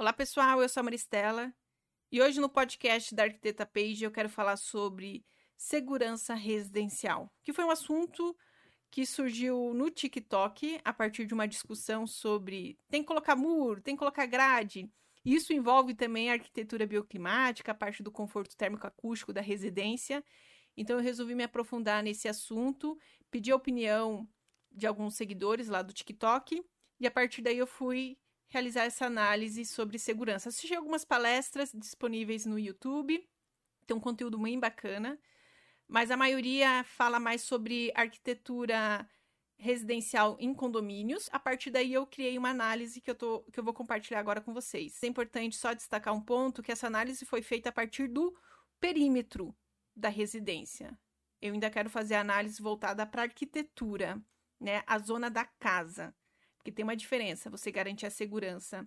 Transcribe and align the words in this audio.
Olá, 0.00 0.14
pessoal, 0.14 0.62
eu 0.62 0.68
sou 0.70 0.80
a 0.80 0.84
Maristela 0.84 1.52
e 2.10 2.22
hoje 2.22 2.40
no 2.40 2.48
podcast 2.48 3.14
da 3.14 3.24
Arquiteta 3.24 3.66
Page 3.66 4.02
eu 4.02 4.10
quero 4.10 4.30
falar 4.30 4.56
sobre 4.56 5.26
segurança 5.58 6.32
residencial, 6.32 7.30
que 7.44 7.52
foi 7.52 7.66
um 7.66 7.70
assunto 7.70 8.34
que 8.90 9.04
surgiu 9.04 9.74
no 9.74 9.90
TikTok 9.90 10.80
a 10.82 10.90
partir 10.94 11.26
de 11.26 11.34
uma 11.34 11.46
discussão 11.46 12.06
sobre 12.06 12.78
tem 12.88 13.02
que 13.02 13.08
colocar 13.08 13.36
muro, 13.36 13.82
tem 13.82 13.94
que 13.94 13.98
colocar 13.98 14.24
grade. 14.24 14.90
Isso 15.22 15.52
envolve 15.52 15.92
também 15.92 16.30
a 16.30 16.32
arquitetura 16.32 16.86
bioclimática, 16.86 17.72
a 17.72 17.74
parte 17.74 18.02
do 18.02 18.10
conforto 18.10 18.56
térmico 18.56 18.86
acústico 18.86 19.34
da 19.34 19.42
residência. 19.42 20.24
Então 20.78 20.96
eu 20.96 21.02
resolvi 21.02 21.34
me 21.34 21.44
aprofundar 21.44 22.02
nesse 22.02 22.26
assunto, 22.26 22.98
pedir 23.30 23.52
a 23.52 23.56
opinião 23.56 24.26
de 24.72 24.86
alguns 24.86 25.14
seguidores 25.14 25.68
lá 25.68 25.82
do 25.82 25.92
TikTok 25.92 26.64
e 26.98 27.06
a 27.06 27.10
partir 27.10 27.42
daí 27.42 27.58
eu 27.58 27.66
fui 27.66 28.16
realizar 28.50 28.84
essa 28.84 29.06
análise 29.06 29.64
sobre 29.64 29.98
segurança. 29.98 30.48
Assisti 30.48 30.74
algumas 30.74 31.04
palestras 31.04 31.72
disponíveis 31.72 32.44
no 32.44 32.58
YouTube, 32.58 33.26
tem 33.86 33.96
um 33.96 34.00
conteúdo 34.00 34.38
bem 34.38 34.58
bacana, 34.58 35.18
mas 35.88 36.10
a 36.10 36.16
maioria 36.16 36.84
fala 36.84 37.18
mais 37.18 37.42
sobre 37.42 37.90
arquitetura 37.94 39.08
residencial 39.56 40.36
em 40.40 40.52
condomínios. 40.52 41.28
A 41.32 41.38
partir 41.38 41.70
daí 41.70 41.92
eu 41.92 42.06
criei 42.06 42.36
uma 42.36 42.50
análise 42.50 43.00
que 43.00 43.10
eu, 43.10 43.14
tô, 43.14 43.40
que 43.52 43.60
eu 43.60 43.64
vou 43.64 43.74
compartilhar 43.74 44.18
agora 44.18 44.40
com 44.40 44.52
vocês. 44.52 45.02
É 45.02 45.06
importante 45.06 45.56
só 45.56 45.72
destacar 45.72 46.14
um 46.14 46.20
ponto 46.20 46.62
que 46.62 46.72
essa 46.72 46.86
análise 46.86 47.24
foi 47.24 47.42
feita 47.42 47.68
a 47.68 47.72
partir 47.72 48.08
do 48.08 48.36
perímetro 48.80 49.54
da 49.94 50.08
residência. 50.08 50.98
Eu 51.40 51.52
ainda 51.52 51.70
quero 51.70 51.88
fazer 51.88 52.14
a 52.14 52.20
análise 52.20 52.60
voltada 52.60 53.06
para 53.06 53.22
a 53.22 53.24
arquitetura, 53.24 54.20
né? 54.58 54.82
A 54.86 54.98
zona 54.98 55.30
da 55.30 55.44
casa. 55.44 56.14
Porque 56.60 56.70
tem 56.70 56.82
uma 56.82 56.94
diferença, 56.94 57.48
você 57.48 57.72
garante 57.72 58.04
a 58.04 58.10
segurança 58.10 58.86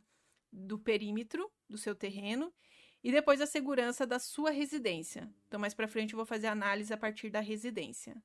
do 0.51 0.77
perímetro 0.77 1.51
do 1.67 1.75
seu 1.75 1.95
terreno 1.95 2.53
e 3.03 3.11
depois 3.11 3.41
a 3.41 3.47
segurança 3.47 4.05
da 4.05 4.19
sua 4.19 4.51
residência. 4.51 5.27
Então, 5.47 5.59
mais 5.59 5.73
para 5.73 5.87
frente 5.87 6.13
eu 6.13 6.17
vou 6.17 6.25
fazer 6.25 6.45
a 6.45 6.51
análise 6.51 6.93
a 6.93 6.97
partir 6.97 7.31
da 7.31 7.39
residência. 7.39 8.15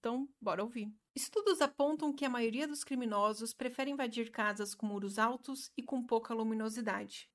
Então, 0.00 0.26
bora 0.40 0.62
ouvir. 0.62 0.90
Estudos 1.14 1.60
apontam 1.60 2.14
que 2.14 2.24
a 2.24 2.30
maioria 2.30 2.66
dos 2.66 2.82
criminosos 2.82 3.52
prefere 3.52 3.90
invadir 3.90 4.30
casas 4.30 4.74
com 4.74 4.86
muros 4.86 5.18
altos 5.18 5.70
e 5.76 5.82
com 5.82 6.02
pouca 6.02 6.32
luminosidade. 6.32 7.28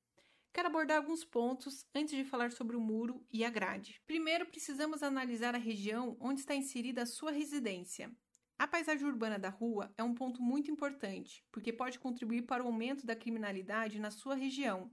Quero 0.51 0.69
abordar 0.69 0.97
alguns 0.97 1.23
pontos 1.23 1.85
antes 1.93 2.15
de 2.15 2.23
falar 2.23 2.51
sobre 2.51 2.75
o 2.75 2.81
muro 2.81 3.23
e 3.31 3.45
a 3.45 3.49
grade. 3.51 4.01
Primeiro, 4.07 4.47
precisamos 4.47 5.03
analisar 5.03 5.53
a 5.53 5.59
região 5.59 6.17
onde 6.19 6.39
está 6.39 6.55
inserida 6.55 7.03
a 7.03 7.05
sua 7.05 7.31
residência. 7.31 8.11
A 8.59 8.67
paisagem 8.67 9.05
urbana 9.05 9.37
da 9.37 9.49
rua 9.49 9.93
é 9.95 10.03
um 10.03 10.15
ponto 10.15 10.41
muito 10.41 10.71
importante, 10.71 11.45
porque 11.51 11.71
pode 11.71 11.99
contribuir 11.99 12.41
para 12.41 12.63
o 12.63 12.67
aumento 12.67 13.05
da 13.05 13.15
criminalidade 13.15 13.99
na 13.99 14.09
sua 14.09 14.33
região. 14.33 14.91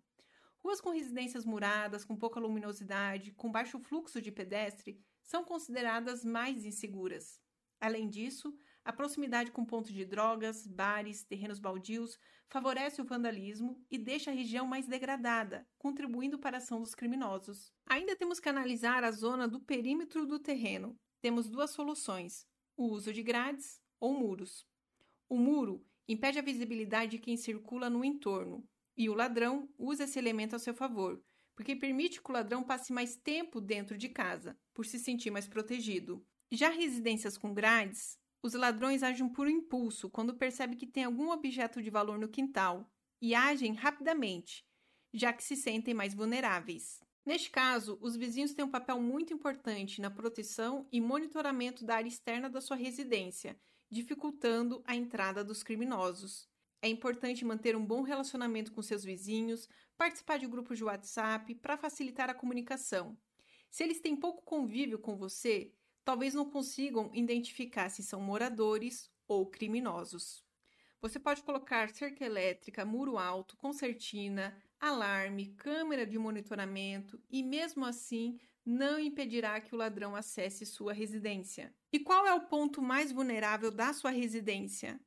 Ruas 0.58 0.82
com 0.82 0.90
residências 0.90 1.46
muradas, 1.46 2.04
com 2.04 2.14
pouca 2.14 2.38
luminosidade, 2.38 3.32
com 3.32 3.50
baixo 3.50 3.78
fluxo 3.78 4.20
de 4.20 4.30
pedestre, 4.30 5.00
são 5.22 5.44
consideradas 5.44 6.24
mais 6.24 6.66
inseguras. 6.66 7.40
Além 7.80 8.08
disso, 8.08 8.54
a 8.84 8.92
proximidade 8.92 9.50
com 9.50 9.64
pontos 9.64 9.92
de 9.92 10.04
drogas, 10.04 10.66
bares, 10.66 11.24
terrenos 11.24 11.58
baldios 11.58 12.18
favorece 12.48 13.00
o 13.00 13.04
vandalismo 13.04 13.82
e 13.90 13.96
deixa 13.96 14.30
a 14.30 14.34
região 14.34 14.66
mais 14.66 14.86
degradada, 14.86 15.66
contribuindo 15.78 16.38
para 16.38 16.58
a 16.58 16.58
ação 16.58 16.82
dos 16.82 16.94
criminosos. 16.94 17.72
Ainda 17.86 18.14
temos 18.14 18.38
que 18.38 18.48
analisar 18.48 19.04
a 19.04 19.10
zona 19.10 19.48
do 19.48 19.58
perímetro 19.58 20.26
do 20.26 20.38
terreno. 20.38 20.98
Temos 21.22 21.48
duas 21.48 21.70
soluções: 21.70 22.46
o 22.76 22.86
uso 22.86 23.12
de 23.12 23.22
grades 23.22 23.80
ou 24.00 24.12
muros. 24.18 24.66
O 25.28 25.36
muro 25.36 25.84
impede 26.06 26.38
a 26.38 26.42
visibilidade 26.42 27.12
de 27.12 27.18
quem 27.18 27.36
circula 27.36 27.88
no 27.88 28.04
entorno, 28.04 28.66
e 28.96 29.08
o 29.08 29.14
ladrão 29.14 29.68
usa 29.78 30.04
esse 30.04 30.18
elemento 30.18 30.54
a 30.54 30.58
seu 30.58 30.74
favor, 30.74 31.22
porque 31.54 31.74
permite 31.74 32.20
que 32.20 32.30
o 32.30 32.32
ladrão 32.32 32.62
passe 32.62 32.92
mais 32.92 33.16
tempo 33.16 33.60
dentro 33.60 33.96
de 33.96 34.08
casa, 34.08 34.58
por 34.72 34.84
se 34.84 34.98
sentir 34.98 35.30
mais 35.30 35.48
protegido. 35.48 36.24
Já 36.50 36.68
residências 36.68 37.38
com 37.38 37.54
grades, 37.54 38.18
os 38.42 38.52
ladrões 38.54 39.02
agem 39.02 39.28
por 39.28 39.48
impulso 39.48 40.10
quando 40.10 40.36
percebem 40.36 40.76
que 40.76 40.86
tem 40.86 41.04
algum 41.04 41.30
objeto 41.30 41.80
de 41.80 41.90
valor 41.90 42.18
no 42.18 42.28
quintal 42.28 42.90
e 43.20 43.34
agem 43.34 43.72
rapidamente, 43.72 44.66
já 45.12 45.32
que 45.32 45.42
se 45.42 45.56
sentem 45.56 45.94
mais 45.94 46.12
vulneráveis. 46.12 47.00
Neste 47.24 47.50
caso, 47.50 47.98
os 48.02 48.16
vizinhos 48.16 48.52
têm 48.52 48.64
um 48.64 48.70
papel 48.70 49.00
muito 49.00 49.32
importante 49.32 50.00
na 50.00 50.10
proteção 50.10 50.86
e 50.92 51.00
monitoramento 51.00 51.84
da 51.84 51.96
área 51.96 52.08
externa 52.08 52.50
da 52.50 52.60
sua 52.60 52.76
residência, 52.76 53.58
dificultando 53.90 54.82
a 54.86 54.94
entrada 54.94 55.42
dos 55.42 55.62
criminosos. 55.62 56.46
É 56.82 56.88
importante 56.88 57.42
manter 57.42 57.74
um 57.76 57.84
bom 57.84 58.02
relacionamento 58.02 58.70
com 58.72 58.82
seus 58.82 59.02
vizinhos, 59.02 59.66
participar 59.96 60.38
de 60.38 60.46
grupos 60.46 60.76
de 60.76 60.84
WhatsApp 60.84 61.54
para 61.54 61.78
facilitar 61.78 62.28
a 62.28 62.34
comunicação. 62.34 63.16
Se 63.70 63.82
eles 63.82 64.00
têm 64.00 64.14
pouco 64.14 64.42
convívio 64.42 64.98
com 64.98 65.16
você, 65.16 65.72
talvez 66.04 66.34
não 66.34 66.50
consigam 66.50 67.10
identificar 67.14 67.88
se 67.88 68.02
são 68.02 68.20
moradores 68.20 69.10
ou 69.26 69.46
criminosos. 69.46 70.44
Você 71.00 71.18
pode 71.18 71.42
colocar 71.42 71.88
cerca 71.88 72.24
elétrica, 72.24 72.84
muro 72.84 73.16
alto, 73.16 73.56
concertina, 73.56 74.56
alarme, 74.88 75.54
câmera 75.54 76.06
de 76.06 76.18
monitoramento 76.18 77.20
e, 77.30 77.42
mesmo 77.42 77.84
assim, 77.84 78.38
não 78.64 78.98
impedirá 78.98 79.60
que 79.60 79.74
o 79.74 79.78
ladrão 79.78 80.16
acesse 80.16 80.64
sua 80.64 80.92
residência. 80.92 81.74
E 81.92 81.98
qual 81.98 82.26
é 82.26 82.32
o 82.34 82.46
ponto 82.46 82.80
mais 82.80 83.12
vulnerável 83.12 83.70
da 83.70 83.92
sua 83.92 84.10
residência? 84.10 85.00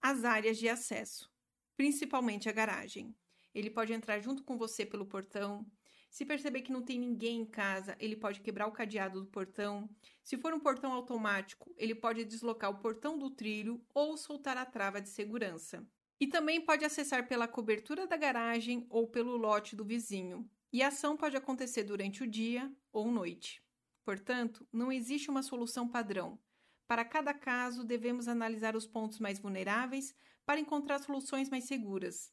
As 0.00 0.24
áreas 0.24 0.58
de 0.58 0.68
acesso, 0.68 1.30
principalmente 1.76 2.48
a 2.48 2.52
garagem. 2.52 3.14
Ele 3.54 3.70
pode 3.70 3.92
entrar 3.92 4.18
junto 4.20 4.42
com 4.42 4.58
você 4.58 4.84
pelo 4.84 5.06
portão. 5.06 5.64
Se 6.10 6.24
perceber 6.24 6.62
que 6.62 6.72
não 6.72 6.82
tem 6.82 6.98
ninguém 6.98 7.40
em 7.40 7.46
casa, 7.46 7.96
ele 7.98 8.16
pode 8.16 8.40
quebrar 8.40 8.66
o 8.66 8.72
cadeado 8.72 9.20
do 9.20 9.26
portão. 9.26 9.88
Se 10.22 10.36
for 10.36 10.52
um 10.52 10.60
portão 10.60 10.92
automático, 10.92 11.72
ele 11.76 11.94
pode 11.94 12.24
deslocar 12.24 12.70
o 12.70 12.78
portão 12.78 13.18
do 13.18 13.30
trilho 13.30 13.84
ou 13.94 14.16
soltar 14.16 14.56
a 14.56 14.66
trava 14.66 15.00
de 15.00 15.08
segurança. 15.08 15.84
E 16.20 16.26
também 16.26 16.60
pode 16.60 16.84
acessar 16.84 17.26
pela 17.26 17.48
cobertura 17.48 18.06
da 18.06 18.16
garagem 18.16 18.86
ou 18.88 19.06
pelo 19.08 19.36
lote 19.36 19.74
do 19.74 19.84
vizinho. 19.84 20.48
E 20.72 20.82
a 20.82 20.88
ação 20.88 21.16
pode 21.16 21.36
acontecer 21.36 21.84
durante 21.84 22.22
o 22.22 22.26
dia 22.26 22.72
ou 22.92 23.10
noite. 23.10 23.62
Portanto, 24.04 24.66
não 24.72 24.92
existe 24.92 25.30
uma 25.30 25.42
solução 25.42 25.88
padrão. 25.88 26.38
Para 26.86 27.04
cada 27.04 27.32
caso, 27.32 27.84
devemos 27.84 28.28
analisar 28.28 28.76
os 28.76 28.86
pontos 28.86 29.18
mais 29.18 29.38
vulneráveis 29.38 30.14
para 30.44 30.60
encontrar 30.60 30.98
soluções 30.98 31.48
mais 31.48 31.64
seguras. 31.64 32.32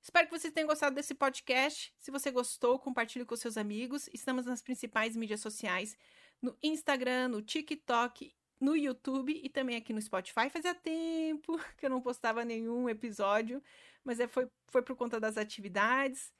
Espero 0.00 0.26
que 0.28 0.38
vocês 0.38 0.52
tenham 0.52 0.68
gostado 0.68 0.94
desse 0.94 1.14
podcast. 1.14 1.94
Se 1.98 2.10
você 2.10 2.30
gostou, 2.30 2.78
compartilhe 2.78 3.24
com 3.24 3.36
seus 3.36 3.56
amigos. 3.56 4.08
Estamos 4.12 4.46
nas 4.46 4.62
principais 4.62 5.16
mídias 5.16 5.40
sociais, 5.40 5.96
no 6.40 6.56
Instagram, 6.62 7.28
no 7.28 7.42
TikTok 7.42 8.34
no 8.62 8.76
YouTube 8.76 9.38
e 9.42 9.48
também 9.48 9.76
aqui 9.76 9.92
no 9.92 10.00
Spotify. 10.00 10.48
Fazia 10.48 10.74
tempo 10.74 11.58
que 11.76 11.84
eu 11.84 11.90
não 11.90 12.00
postava 12.00 12.44
nenhum 12.44 12.88
episódio, 12.88 13.60
mas 14.04 14.20
é, 14.20 14.28
foi, 14.28 14.48
foi 14.68 14.82
por 14.82 14.96
conta 14.96 15.18
das 15.18 15.36
atividades. 15.36 16.32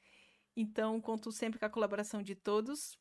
Então, 0.57 1.01
conto 1.01 1.33
sempre 1.33 1.59
com 1.59 1.67
a 1.67 1.71
colaboração 1.71 2.23
de 2.23 2.37
todos. 2.37 2.97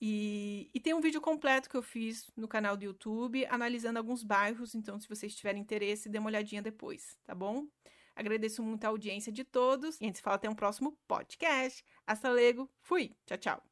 E, 0.00 0.68
e 0.74 0.80
tem 0.80 0.94
um 0.94 1.00
vídeo 1.00 1.20
completo 1.20 1.68
que 1.68 1.76
eu 1.76 1.82
fiz 1.82 2.30
no 2.36 2.48
canal 2.48 2.76
do 2.76 2.84
YouTube, 2.84 3.46
analisando 3.46 3.98
alguns 3.98 4.24
bairros. 4.24 4.74
Então, 4.74 4.98
se 4.98 5.08
vocês 5.08 5.34
tiverem 5.34 5.62
interesse, 5.62 6.08
dê 6.08 6.18
uma 6.18 6.28
olhadinha 6.28 6.62
depois, 6.62 7.16
tá 7.24 7.34
bom? 7.34 7.68
Agradeço 8.16 8.62
muito 8.62 8.84
a 8.84 8.88
audiência 8.88 9.30
de 9.30 9.44
todos 9.44 10.00
e 10.00 10.04
a 10.04 10.06
gente 10.06 10.16
se 10.16 10.22
fala 10.22 10.36
até 10.36 10.48
um 10.48 10.54
próximo 10.54 10.98
podcast. 11.06 11.84
Hasta 12.06 12.30
luego. 12.30 12.68
Fui. 12.80 13.14
Tchau, 13.26 13.38
tchau. 13.38 13.69